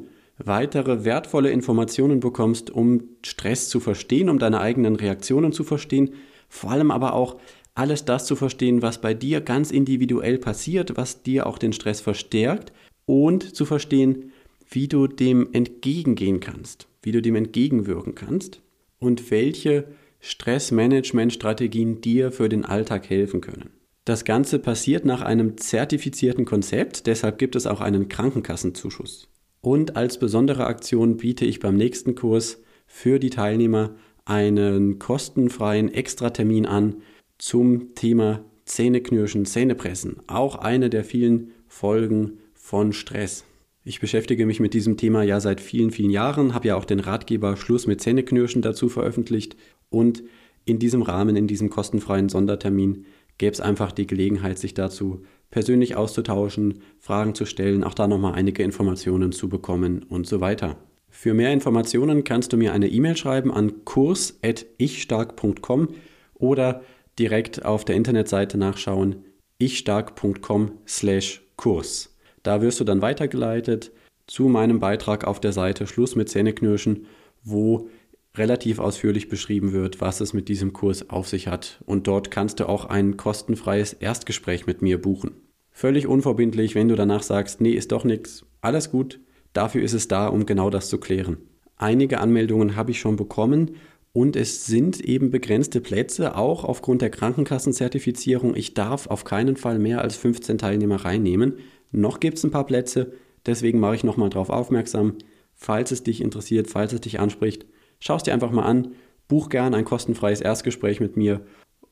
weitere 0.46 1.06
wertvolle 1.06 1.52
Informationen 1.52 2.20
bekommst, 2.20 2.70
um 2.70 3.04
Stress 3.26 3.70
zu 3.70 3.80
verstehen, 3.80 4.30
um 4.30 4.40
deine 4.40 4.62
eigenen 4.62 4.96
Reaktionen 4.96 5.52
zu 5.52 5.64
verstehen, 5.64 6.12
vor 6.50 6.72
allem 6.72 6.92
aber 6.92 7.14
auch 7.14 7.38
alles 7.74 8.06
das 8.06 8.26
zu 8.26 8.36
verstehen, 8.36 8.82
was 8.82 9.00
bei 9.00 9.14
dir 9.14 9.42
ganz 9.42 9.72
individuell 9.72 10.38
passiert, 10.38 10.98
was 10.98 11.24
dir 11.24 11.48
auch 11.48 11.58
den 11.58 11.74
Stress 11.74 12.02
verstärkt 12.02 12.74
und 13.06 13.56
zu 13.56 13.66
verstehen, 13.66 14.32
wie 14.70 14.88
du 14.88 15.08
dem 15.08 15.50
entgegengehen 15.54 16.40
kannst, 16.40 16.88
wie 17.02 17.12
du 17.12 17.22
dem 17.22 17.36
entgegenwirken 17.36 18.16
kannst 18.16 18.62
und 19.00 19.32
welche 19.32 19.86
Stressmanagement-Strategien 20.20 22.02
dir 22.02 22.32
für 22.32 22.48
den 22.48 22.66
Alltag 22.66 23.10
helfen 23.10 23.42
können. 23.42 23.72
Das 24.06 24.26
Ganze 24.26 24.60
passiert 24.60 25.06
nach 25.06 25.22
einem 25.22 25.58
zertifizierten 25.58 26.46
Konzept, 26.46 27.08
deshalb 27.08 27.38
gibt 27.38 27.56
es 27.56 27.68
auch 27.68 27.82
einen 27.82 28.10
Krankenkassenzuschuss. 28.10 29.28
Und 29.62 29.96
als 29.96 30.18
besondere 30.18 30.66
Aktion 30.66 31.18
biete 31.18 31.46
ich 31.46 31.60
beim 31.60 31.78
nächsten 31.78 32.16
Kurs 32.16 32.62
für 32.88 33.20
die 33.20 33.30
Teilnehmer 33.30 33.96
einen 34.26 35.00
kostenfreien 35.00 35.94
Extratermin 35.94 36.66
an, 36.66 36.98
zum 37.38 37.96
Thema 37.96 38.46
Zähneknirschen, 38.66 39.46
Zähnepressen. 39.46 40.18
Auch 40.28 40.56
eine 40.56 40.90
der 40.90 41.04
vielen 41.04 41.52
Folgen 41.68 42.40
von 42.54 42.94
Stress. 42.94 43.46
Ich 43.84 44.00
beschäftige 44.00 44.46
mich 44.46 44.60
mit 44.60 44.76
diesem 44.76 44.96
Thema 44.96 45.24
ja 45.24 45.40
seit 45.40 45.60
vielen, 45.60 45.90
vielen 45.90 46.12
Jahren, 46.12 46.54
habe 46.54 46.68
ja 46.68 46.76
auch 46.76 46.86
den 46.86 47.00
Ratgeber 47.00 47.58
Schluss 47.58 47.88
mit 47.88 48.00
Zähneknirschen 48.00 48.62
dazu 48.62 48.90
veröffentlicht 48.90 49.56
und 49.90 50.24
in 50.66 50.78
diesem 50.78 51.02
Rahmen, 51.02 51.36
in 51.36 51.48
diesem 51.48 51.72
kostenfreien 51.72 52.30
Sondertermin, 52.30 53.06
gäbe 53.40 53.54
es 53.54 53.62
einfach 53.62 53.92
die 53.92 54.06
Gelegenheit, 54.06 54.60
sich 54.60 54.76
dazu 54.76 55.24
persönlich 55.52 55.96
auszutauschen, 55.96 56.82
Fragen 57.00 57.36
zu 57.36 57.46
stellen, 57.46 57.84
auch 57.84 57.94
da 57.94 58.08
nochmal 58.08 58.34
einige 58.34 58.64
Informationen 58.64 59.32
zu 59.32 59.50
bekommen 59.50 60.04
und 60.10 60.26
so 60.26 60.42
weiter. 60.42 60.78
Für 61.10 61.34
mehr 61.34 61.52
Informationen 61.52 62.24
kannst 62.24 62.54
du 62.54 62.58
mir 62.58 62.72
eine 62.74 62.88
E-Mail 62.88 63.18
schreiben 63.18 63.54
an 63.54 63.84
kurs.ichstark.com 63.86 65.90
oder 66.36 66.82
direkt 67.20 67.66
auf 67.66 67.84
der 67.86 67.98
Internetseite 67.98 68.58
nachschauen, 68.58 69.26
ichstark.com/kurs. 69.60 72.16
Da 72.44 72.62
wirst 72.62 72.80
du 72.80 72.86
dann 72.86 73.02
weitergeleitet 73.02 73.92
zu 74.26 74.48
meinem 74.48 74.80
Beitrag 74.80 75.26
auf 75.26 75.42
der 75.42 75.52
Seite 75.52 75.86
Schluss 75.86 76.16
mit 76.16 76.30
Zähneknirschen, 76.30 77.08
wo 77.44 77.90
relativ 78.36 78.80
ausführlich 78.80 79.30
beschrieben 79.30 79.74
wird, 79.74 80.00
was 80.02 80.22
es 80.22 80.34
mit 80.34 80.48
diesem 80.48 80.74
Kurs 80.74 81.10
auf 81.10 81.28
sich 81.28 81.48
hat. 81.48 81.82
Und 81.86 82.08
dort 82.08 82.32
kannst 82.32 82.60
du 82.60 82.70
auch 82.70 82.86
ein 82.86 83.18
kostenfreies 83.18 83.94
Erstgespräch 83.94 84.68
mit 84.68 84.82
mir 84.82 85.02
buchen. 85.02 85.32
Völlig 85.72 86.08
unverbindlich, 86.08 86.76
wenn 86.76 86.88
du 86.88 86.96
danach 86.96 87.24
sagst, 87.24 87.62
nee, 87.62 87.72
ist 87.72 87.92
doch 87.92 88.04
nichts, 88.04 88.46
alles 88.62 88.92
gut. 88.92 89.20
Dafür 89.54 89.82
ist 89.82 89.94
es 89.94 90.08
da, 90.08 90.28
um 90.28 90.46
genau 90.46 90.70
das 90.70 90.90
zu 90.90 90.98
klären. 90.98 91.38
Einige 91.76 92.20
Anmeldungen 92.20 92.76
habe 92.76 92.92
ich 92.92 93.00
schon 93.00 93.16
bekommen 93.16 93.72
und 94.14 94.36
es 94.36 94.66
sind 94.66 95.00
eben 95.02 95.32
begrenzte 95.32 95.82
Plätze, 95.82 96.36
auch 96.36 96.64
aufgrund 96.64 97.02
der 97.02 97.10
Krankenkassenzertifizierung. 97.10 98.56
Ich 98.56 98.74
darf 98.74 99.08
auf 99.08 99.24
keinen 99.24 99.56
Fall 99.58 99.80
mehr 99.80 100.02
als 100.02 100.16
15 100.18 100.58
Teilnehmer 100.58 100.98
reinnehmen. 100.98 101.56
Noch 101.92 102.20
gibt 102.20 102.38
es 102.38 102.44
ein 102.44 102.52
paar 102.52 102.66
Plätze, 102.66 103.14
deswegen 103.46 103.80
mache 103.80 103.96
ich 103.96 104.04
nochmal 104.04 104.30
darauf 104.30 104.50
aufmerksam. 104.50 105.16
Falls 105.56 105.92
es 105.92 106.04
dich 106.04 106.22
interessiert, 106.22 106.70
falls 106.70 106.94
es 106.94 107.02
dich 107.02 107.20
anspricht, 107.20 107.66
schau 108.02 108.18
es 108.18 108.24
dir 108.24 108.34
einfach 108.34 108.52
mal 108.52 108.64
an. 108.64 108.96
Buch 109.30 109.48
gern 109.48 109.74
ein 109.74 109.86
kostenfreies 109.86 110.42
Erstgespräch 110.42 111.00
mit 111.00 111.16
mir. 111.16 111.46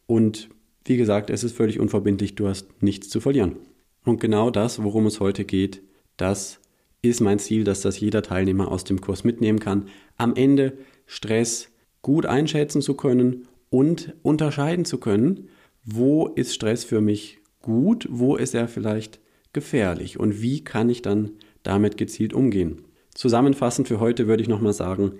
Und 0.05 0.49
wie 0.83 0.97
gesagt, 0.97 1.29
es 1.29 1.45
ist 1.45 1.55
völlig 1.55 1.79
unverbindlich, 1.79 2.35
du 2.35 2.49
hast 2.49 2.81
nichts 2.81 3.07
zu 3.07 3.21
verlieren. 3.21 3.55
Und 4.03 4.19
genau 4.19 4.49
das, 4.49 4.83
worum 4.83 5.05
es 5.05 5.21
heute 5.21 5.45
geht, 5.45 5.81
das 6.17 6.59
ist 7.01 7.21
mein 7.21 7.39
Ziel, 7.39 7.63
dass 7.63 7.81
das 7.81 7.99
jeder 7.99 8.23
Teilnehmer 8.23 8.69
aus 8.69 8.83
dem 8.83 8.99
Kurs 8.99 9.23
mitnehmen 9.23 9.59
kann. 9.59 9.87
Am 10.17 10.35
Ende 10.35 10.77
Stress, 11.05 11.69
gut 12.01 12.25
einschätzen 12.25 12.81
zu 12.81 12.95
können 12.95 13.47
und 13.69 14.13
unterscheiden 14.21 14.83
zu 14.83 14.97
können, 14.97 15.49
wo 15.85 16.27
ist 16.27 16.53
Stress 16.53 16.83
für 16.83 17.01
mich 17.01 17.39
gut, 17.61 18.07
wo 18.09 18.35
ist 18.35 18.53
er 18.53 18.67
vielleicht 18.67 19.19
gefährlich 19.53 20.19
und 20.19 20.41
wie 20.41 20.63
kann 20.63 20.89
ich 20.89 21.01
dann 21.01 21.31
damit 21.63 21.97
gezielt 21.97 22.33
umgehen. 22.33 22.81
Zusammenfassend 23.13 23.87
für 23.87 23.99
heute 23.99 24.27
würde 24.27 24.41
ich 24.41 24.49
nochmal 24.49 24.73
sagen, 24.73 25.13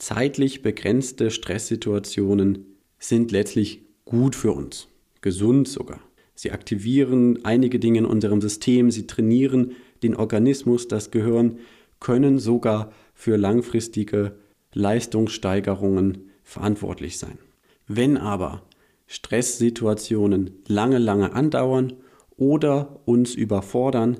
zeitlich 0.00 0.62
begrenzte 0.62 1.30
Stresssituationen 1.30 2.76
sind 2.98 3.30
letztlich 3.30 3.82
gut 4.04 4.34
für 4.34 4.52
uns, 4.52 4.88
gesund 5.20 5.68
sogar. 5.68 6.00
Sie 6.34 6.52
aktivieren 6.52 7.44
einige 7.44 7.78
Dinge 7.78 7.98
in 7.98 8.06
unserem 8.06 8.40
System, 8.40 8.90
sie 8.90 9.06
trainieren 9.06 9.72
den 10.02 10.16
Organismus, 10.16 10.88
das 10.88 11.10
Gehirn, 11.10 11.58
können 12.00 12.38
sogar 12.38 12.92
für 13.14 13.36
langfristige 13.36 14.36
Leistungssteigerungen 14.72 16.30
verantwortlich 16.42 17.18
sein. 17.18 17.38
Wenn 17.86 18.16
aber 18.16 18.62
Stresssituationen 19.06 20.62
lange, 20.66 20.98
lange 20.98 21.34
andauern 21.34 21.92
oder 22.36 23.00
uns 23.04 23.34
überfordern, 23.34 24.16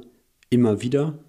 immer 0.50 0.82
wieder, 0.82 1.24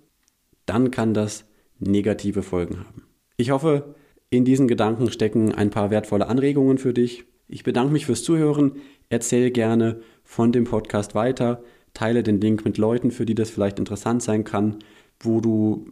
dann 0.65 0.91
kann 0.91 1.13
das 1.13 1.45
negative 1.79 2.43
Folgen 2.43 2.79
haben. 2.79 3.03
Ich 3.37 3.51
hoffe, 3.51 3.95
in 4.31 4.45
diesen 4.45 4.67
Gedanken 4.67 5.11
stecken 5.11 5.53
ein 5.53 5.69
paar 5.69 5.91
wertvolle 5.91 6.27
Anregungen 6.27 6.77
für 6.77 6.93
dich. 6.93 7.25
Ich 7.49 7.63
bedanke 7.63 7.91
mich 7.91 8.05
fürs 8.05 8.23
Zuhören. 8.23 8.77
Erzähl 9.09 9.51
gerne 9.51 9.99
von 10.23 10.53
dem 10.53 10.63
Podcast 10.63 11.13
weiter. 11.15 11.61
Teile 11.93 12.23
den 12.23 12.39
Link 12.39 12.63
mit 12.63 12.77
Leuten, 12.77 13.11
für 13.11 13.25
die 13.25 13.35
das 13.35 13.49
vielleicht 13.49 13.77
interessant 13.77 14.23
sein 14.23 14.45
kann, 14.45 14.77
wo 15.19 15.41
du 15.41 15.85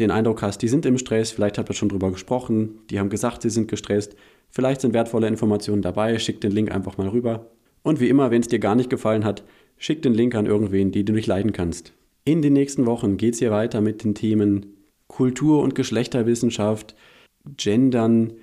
den 0.00 0.10
Eindruck 0.10 0.42
hast, 0.42 0.58
die 0.58 0.68
sind 0.68 0.84
im 0.86 0.98
Stress. 0.98 1.30
Vielleicht 1.30 1.56
hat 1.56 1.68
man 1.68 1.76
schon 1.76 1.88
drüber 1.88 2.10
gesprochen. 2.10 2.80
Die 2.90 2.98
haben 2.98 3.10
gesagt, 3.10 3.42
sie 3.42 3.50
sind 3.50 3.68
gestresst. 3.68 4.16
Vielleicht 4.50 4.80
sind 4.80 4.92
wertvolle 4.92 5.28
Informationen 5.28 5.80
dabei. 5.80 6.18
Schick 6.18 6.40
den 6.40 6.50
Link 6.50 6.72
einfach 6.72 6.98
mal 6.98 7.08
rüber. 7.08 7.52
Und 7.84 8.00
wie 8.00 8.08
immer, 8.08 8.32
wenn 8.32 8.40
es 8.40 8.48
dir 8.48 8.58
gar 8.58 8.74
nicht 8.74 8.90
gefallen 8.90 9.24
hat, 9.24 9.44
schick 9.78 10.02
den 10.02 10.14
Link 10.14 10.34
an 10.34 10.46
irgendwen, 10.46 10.90
die 10.90 11.04
du 11.04 11.12
nicht 11.12 11.28
leiden 11.28 11.52
kannst. 11.52 11.92
In 12.24 12.42
den 12.42 12.54
nächsten 12.54 12.86
Wochen 12.86 13.18
geht 13.18 13.34
es 13.34 13.38
hier 13.38 13.52
weiter 13.52 13.80
mit 13.80 14.02
den 14.02 14.16
Themen 14.16 14.74
Kultur- 15.06 15.62
und 15.62 15.76
Geschlechterwissenschaft, 15.76 16.96
Gendern, 17.56 18.34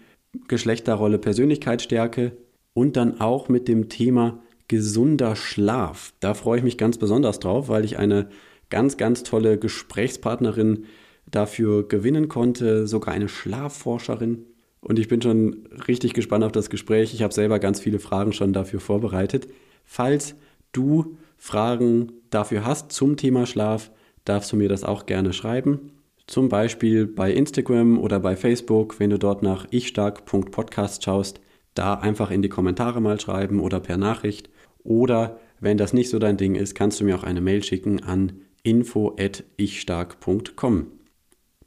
Geschlechterrolle, 0.48 1.17
Persönlichkeitsstärke 1.17 2.38
und 2.74 2.96
dann 2.96 3.20
auch 3.20 3.50
mit 3.50 3.67
dem 3.67 3.89
Thema 3.89 4.41
gesunder 4.67 5.36
Schlaf. 5.36 6.13
Da 6.20 6.34
freue 6.34 6.60
ich 6.60 6.63
mich 6.63 6.77
ganz 6.77 6.98
besonders 6.98 7.39
drauf, 7.39 7.67
weil 7.67 7.84
ich 7.84 7.98
eine 7.98 8.29
ganz, 8.70 8.98
ganz 8.98 9.24
tolle 9.24 9.58
Gesprächspartnerin 9.58 10.86
dafür 11.29 11.88
gewinnen 11.88 12.29
konnte, 12.29 12.88
sogar 12.88 13.13
eine 13.13 13.29
Schlafforscherin. 13.29 14.46
Und 14.79 14.98
ich 14.98 15.08
bin 15.08 15.22
schon 15.22 15.67
richtig 15.88 16.13
gespannt 16.13 16.43
auf 16.43 16.51
das 16.51 16.70
Gespräch. 16.70 17.13
Ich 17.13 17.22
habe 17.22 17.34
selber 17.34 17.60
ganz 17.60 17.79
viele 17.79 18.00
Fragen 18.00 18.34
schon 18.34 18.53
dafür 18.53 18.79
vorbereitet. 18.79 19.48
Falls 19.84 20.36
du 20.72 21.17
Fragen 21.38 22.13
dafür 22.29 22.65
hast 22.65 22.91
zum 22.91 23.17
Thema 23.17 23.46
Schlaf, 23.46 23.91
darfst 24.25 24.51
du 24.51 24.55
mir 24.55 24.70
das 24.70 24.84
auch 24.84 25.05
gerne 25.05 25.34
schreiben. 25.34 25.90
Zum 26.27 26.49
Beispiel 26.49 27.07
bei 27.07 27.31
Instagram 27.31 27.99
oder 27.99 28.19
bei 28.19 28.35
Facebook, 28.35 28.99
wenn 28.99 29.09
du 29.09 29.17
dort 29.19 29.43
nach 29.43 29.67
ichstark.podcast 29.71 31.03
schaust, 31.03 31.41
da 31.73 31.95
einfach 31.95 32.31
in 32.31 32.41
die 32.41 32.49
Kommentare 32.49 32.99
mal 33.01 33.19
schreiben 33.19 33.59
oder 33.59 33.79
per 33.79 33.97
Nachricht. 33.97 34.49
Oder 34.83 35.39
wenn 35.59 35.77
das 35.77 35.93
nicht 35.93 36.09
so 36.09 36.17
dein 36.19 36.37
Ding 36.37 36.55
ist, 36.55 36.75
kannst 36.75 36.99
du 36.99 37.05
mir 37.05 37.15
auch 37.15 37.23
eine 37.23 37.41
Mail 37.41 37.63
schicken 37.63 38.03
an 38.03 38.41
info@ichstark.com. 38.63 40.87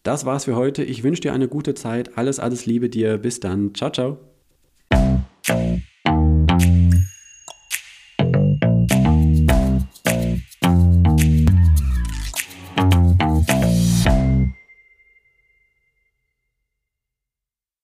Das 0.02 0.26
war's 0.26 0.44
für 0.44 0.56
heute. 0.56 0.84
Ich 0.84 1.02
wünsche 1.02 1.22
dir 1.22 1.32
eine 1.32 1.48
gute 1.48 1.72
Zeit. 1.74 2.18
Alles, 2.18 2.38
alles 2.38 2.66
Liebe 2.66 2.90
dir. 2.90 3.16
Bis 3.18 3.40
dann. 3.40 3.74
Ciao, 3.74 3.90
ciao. 3.90 4.33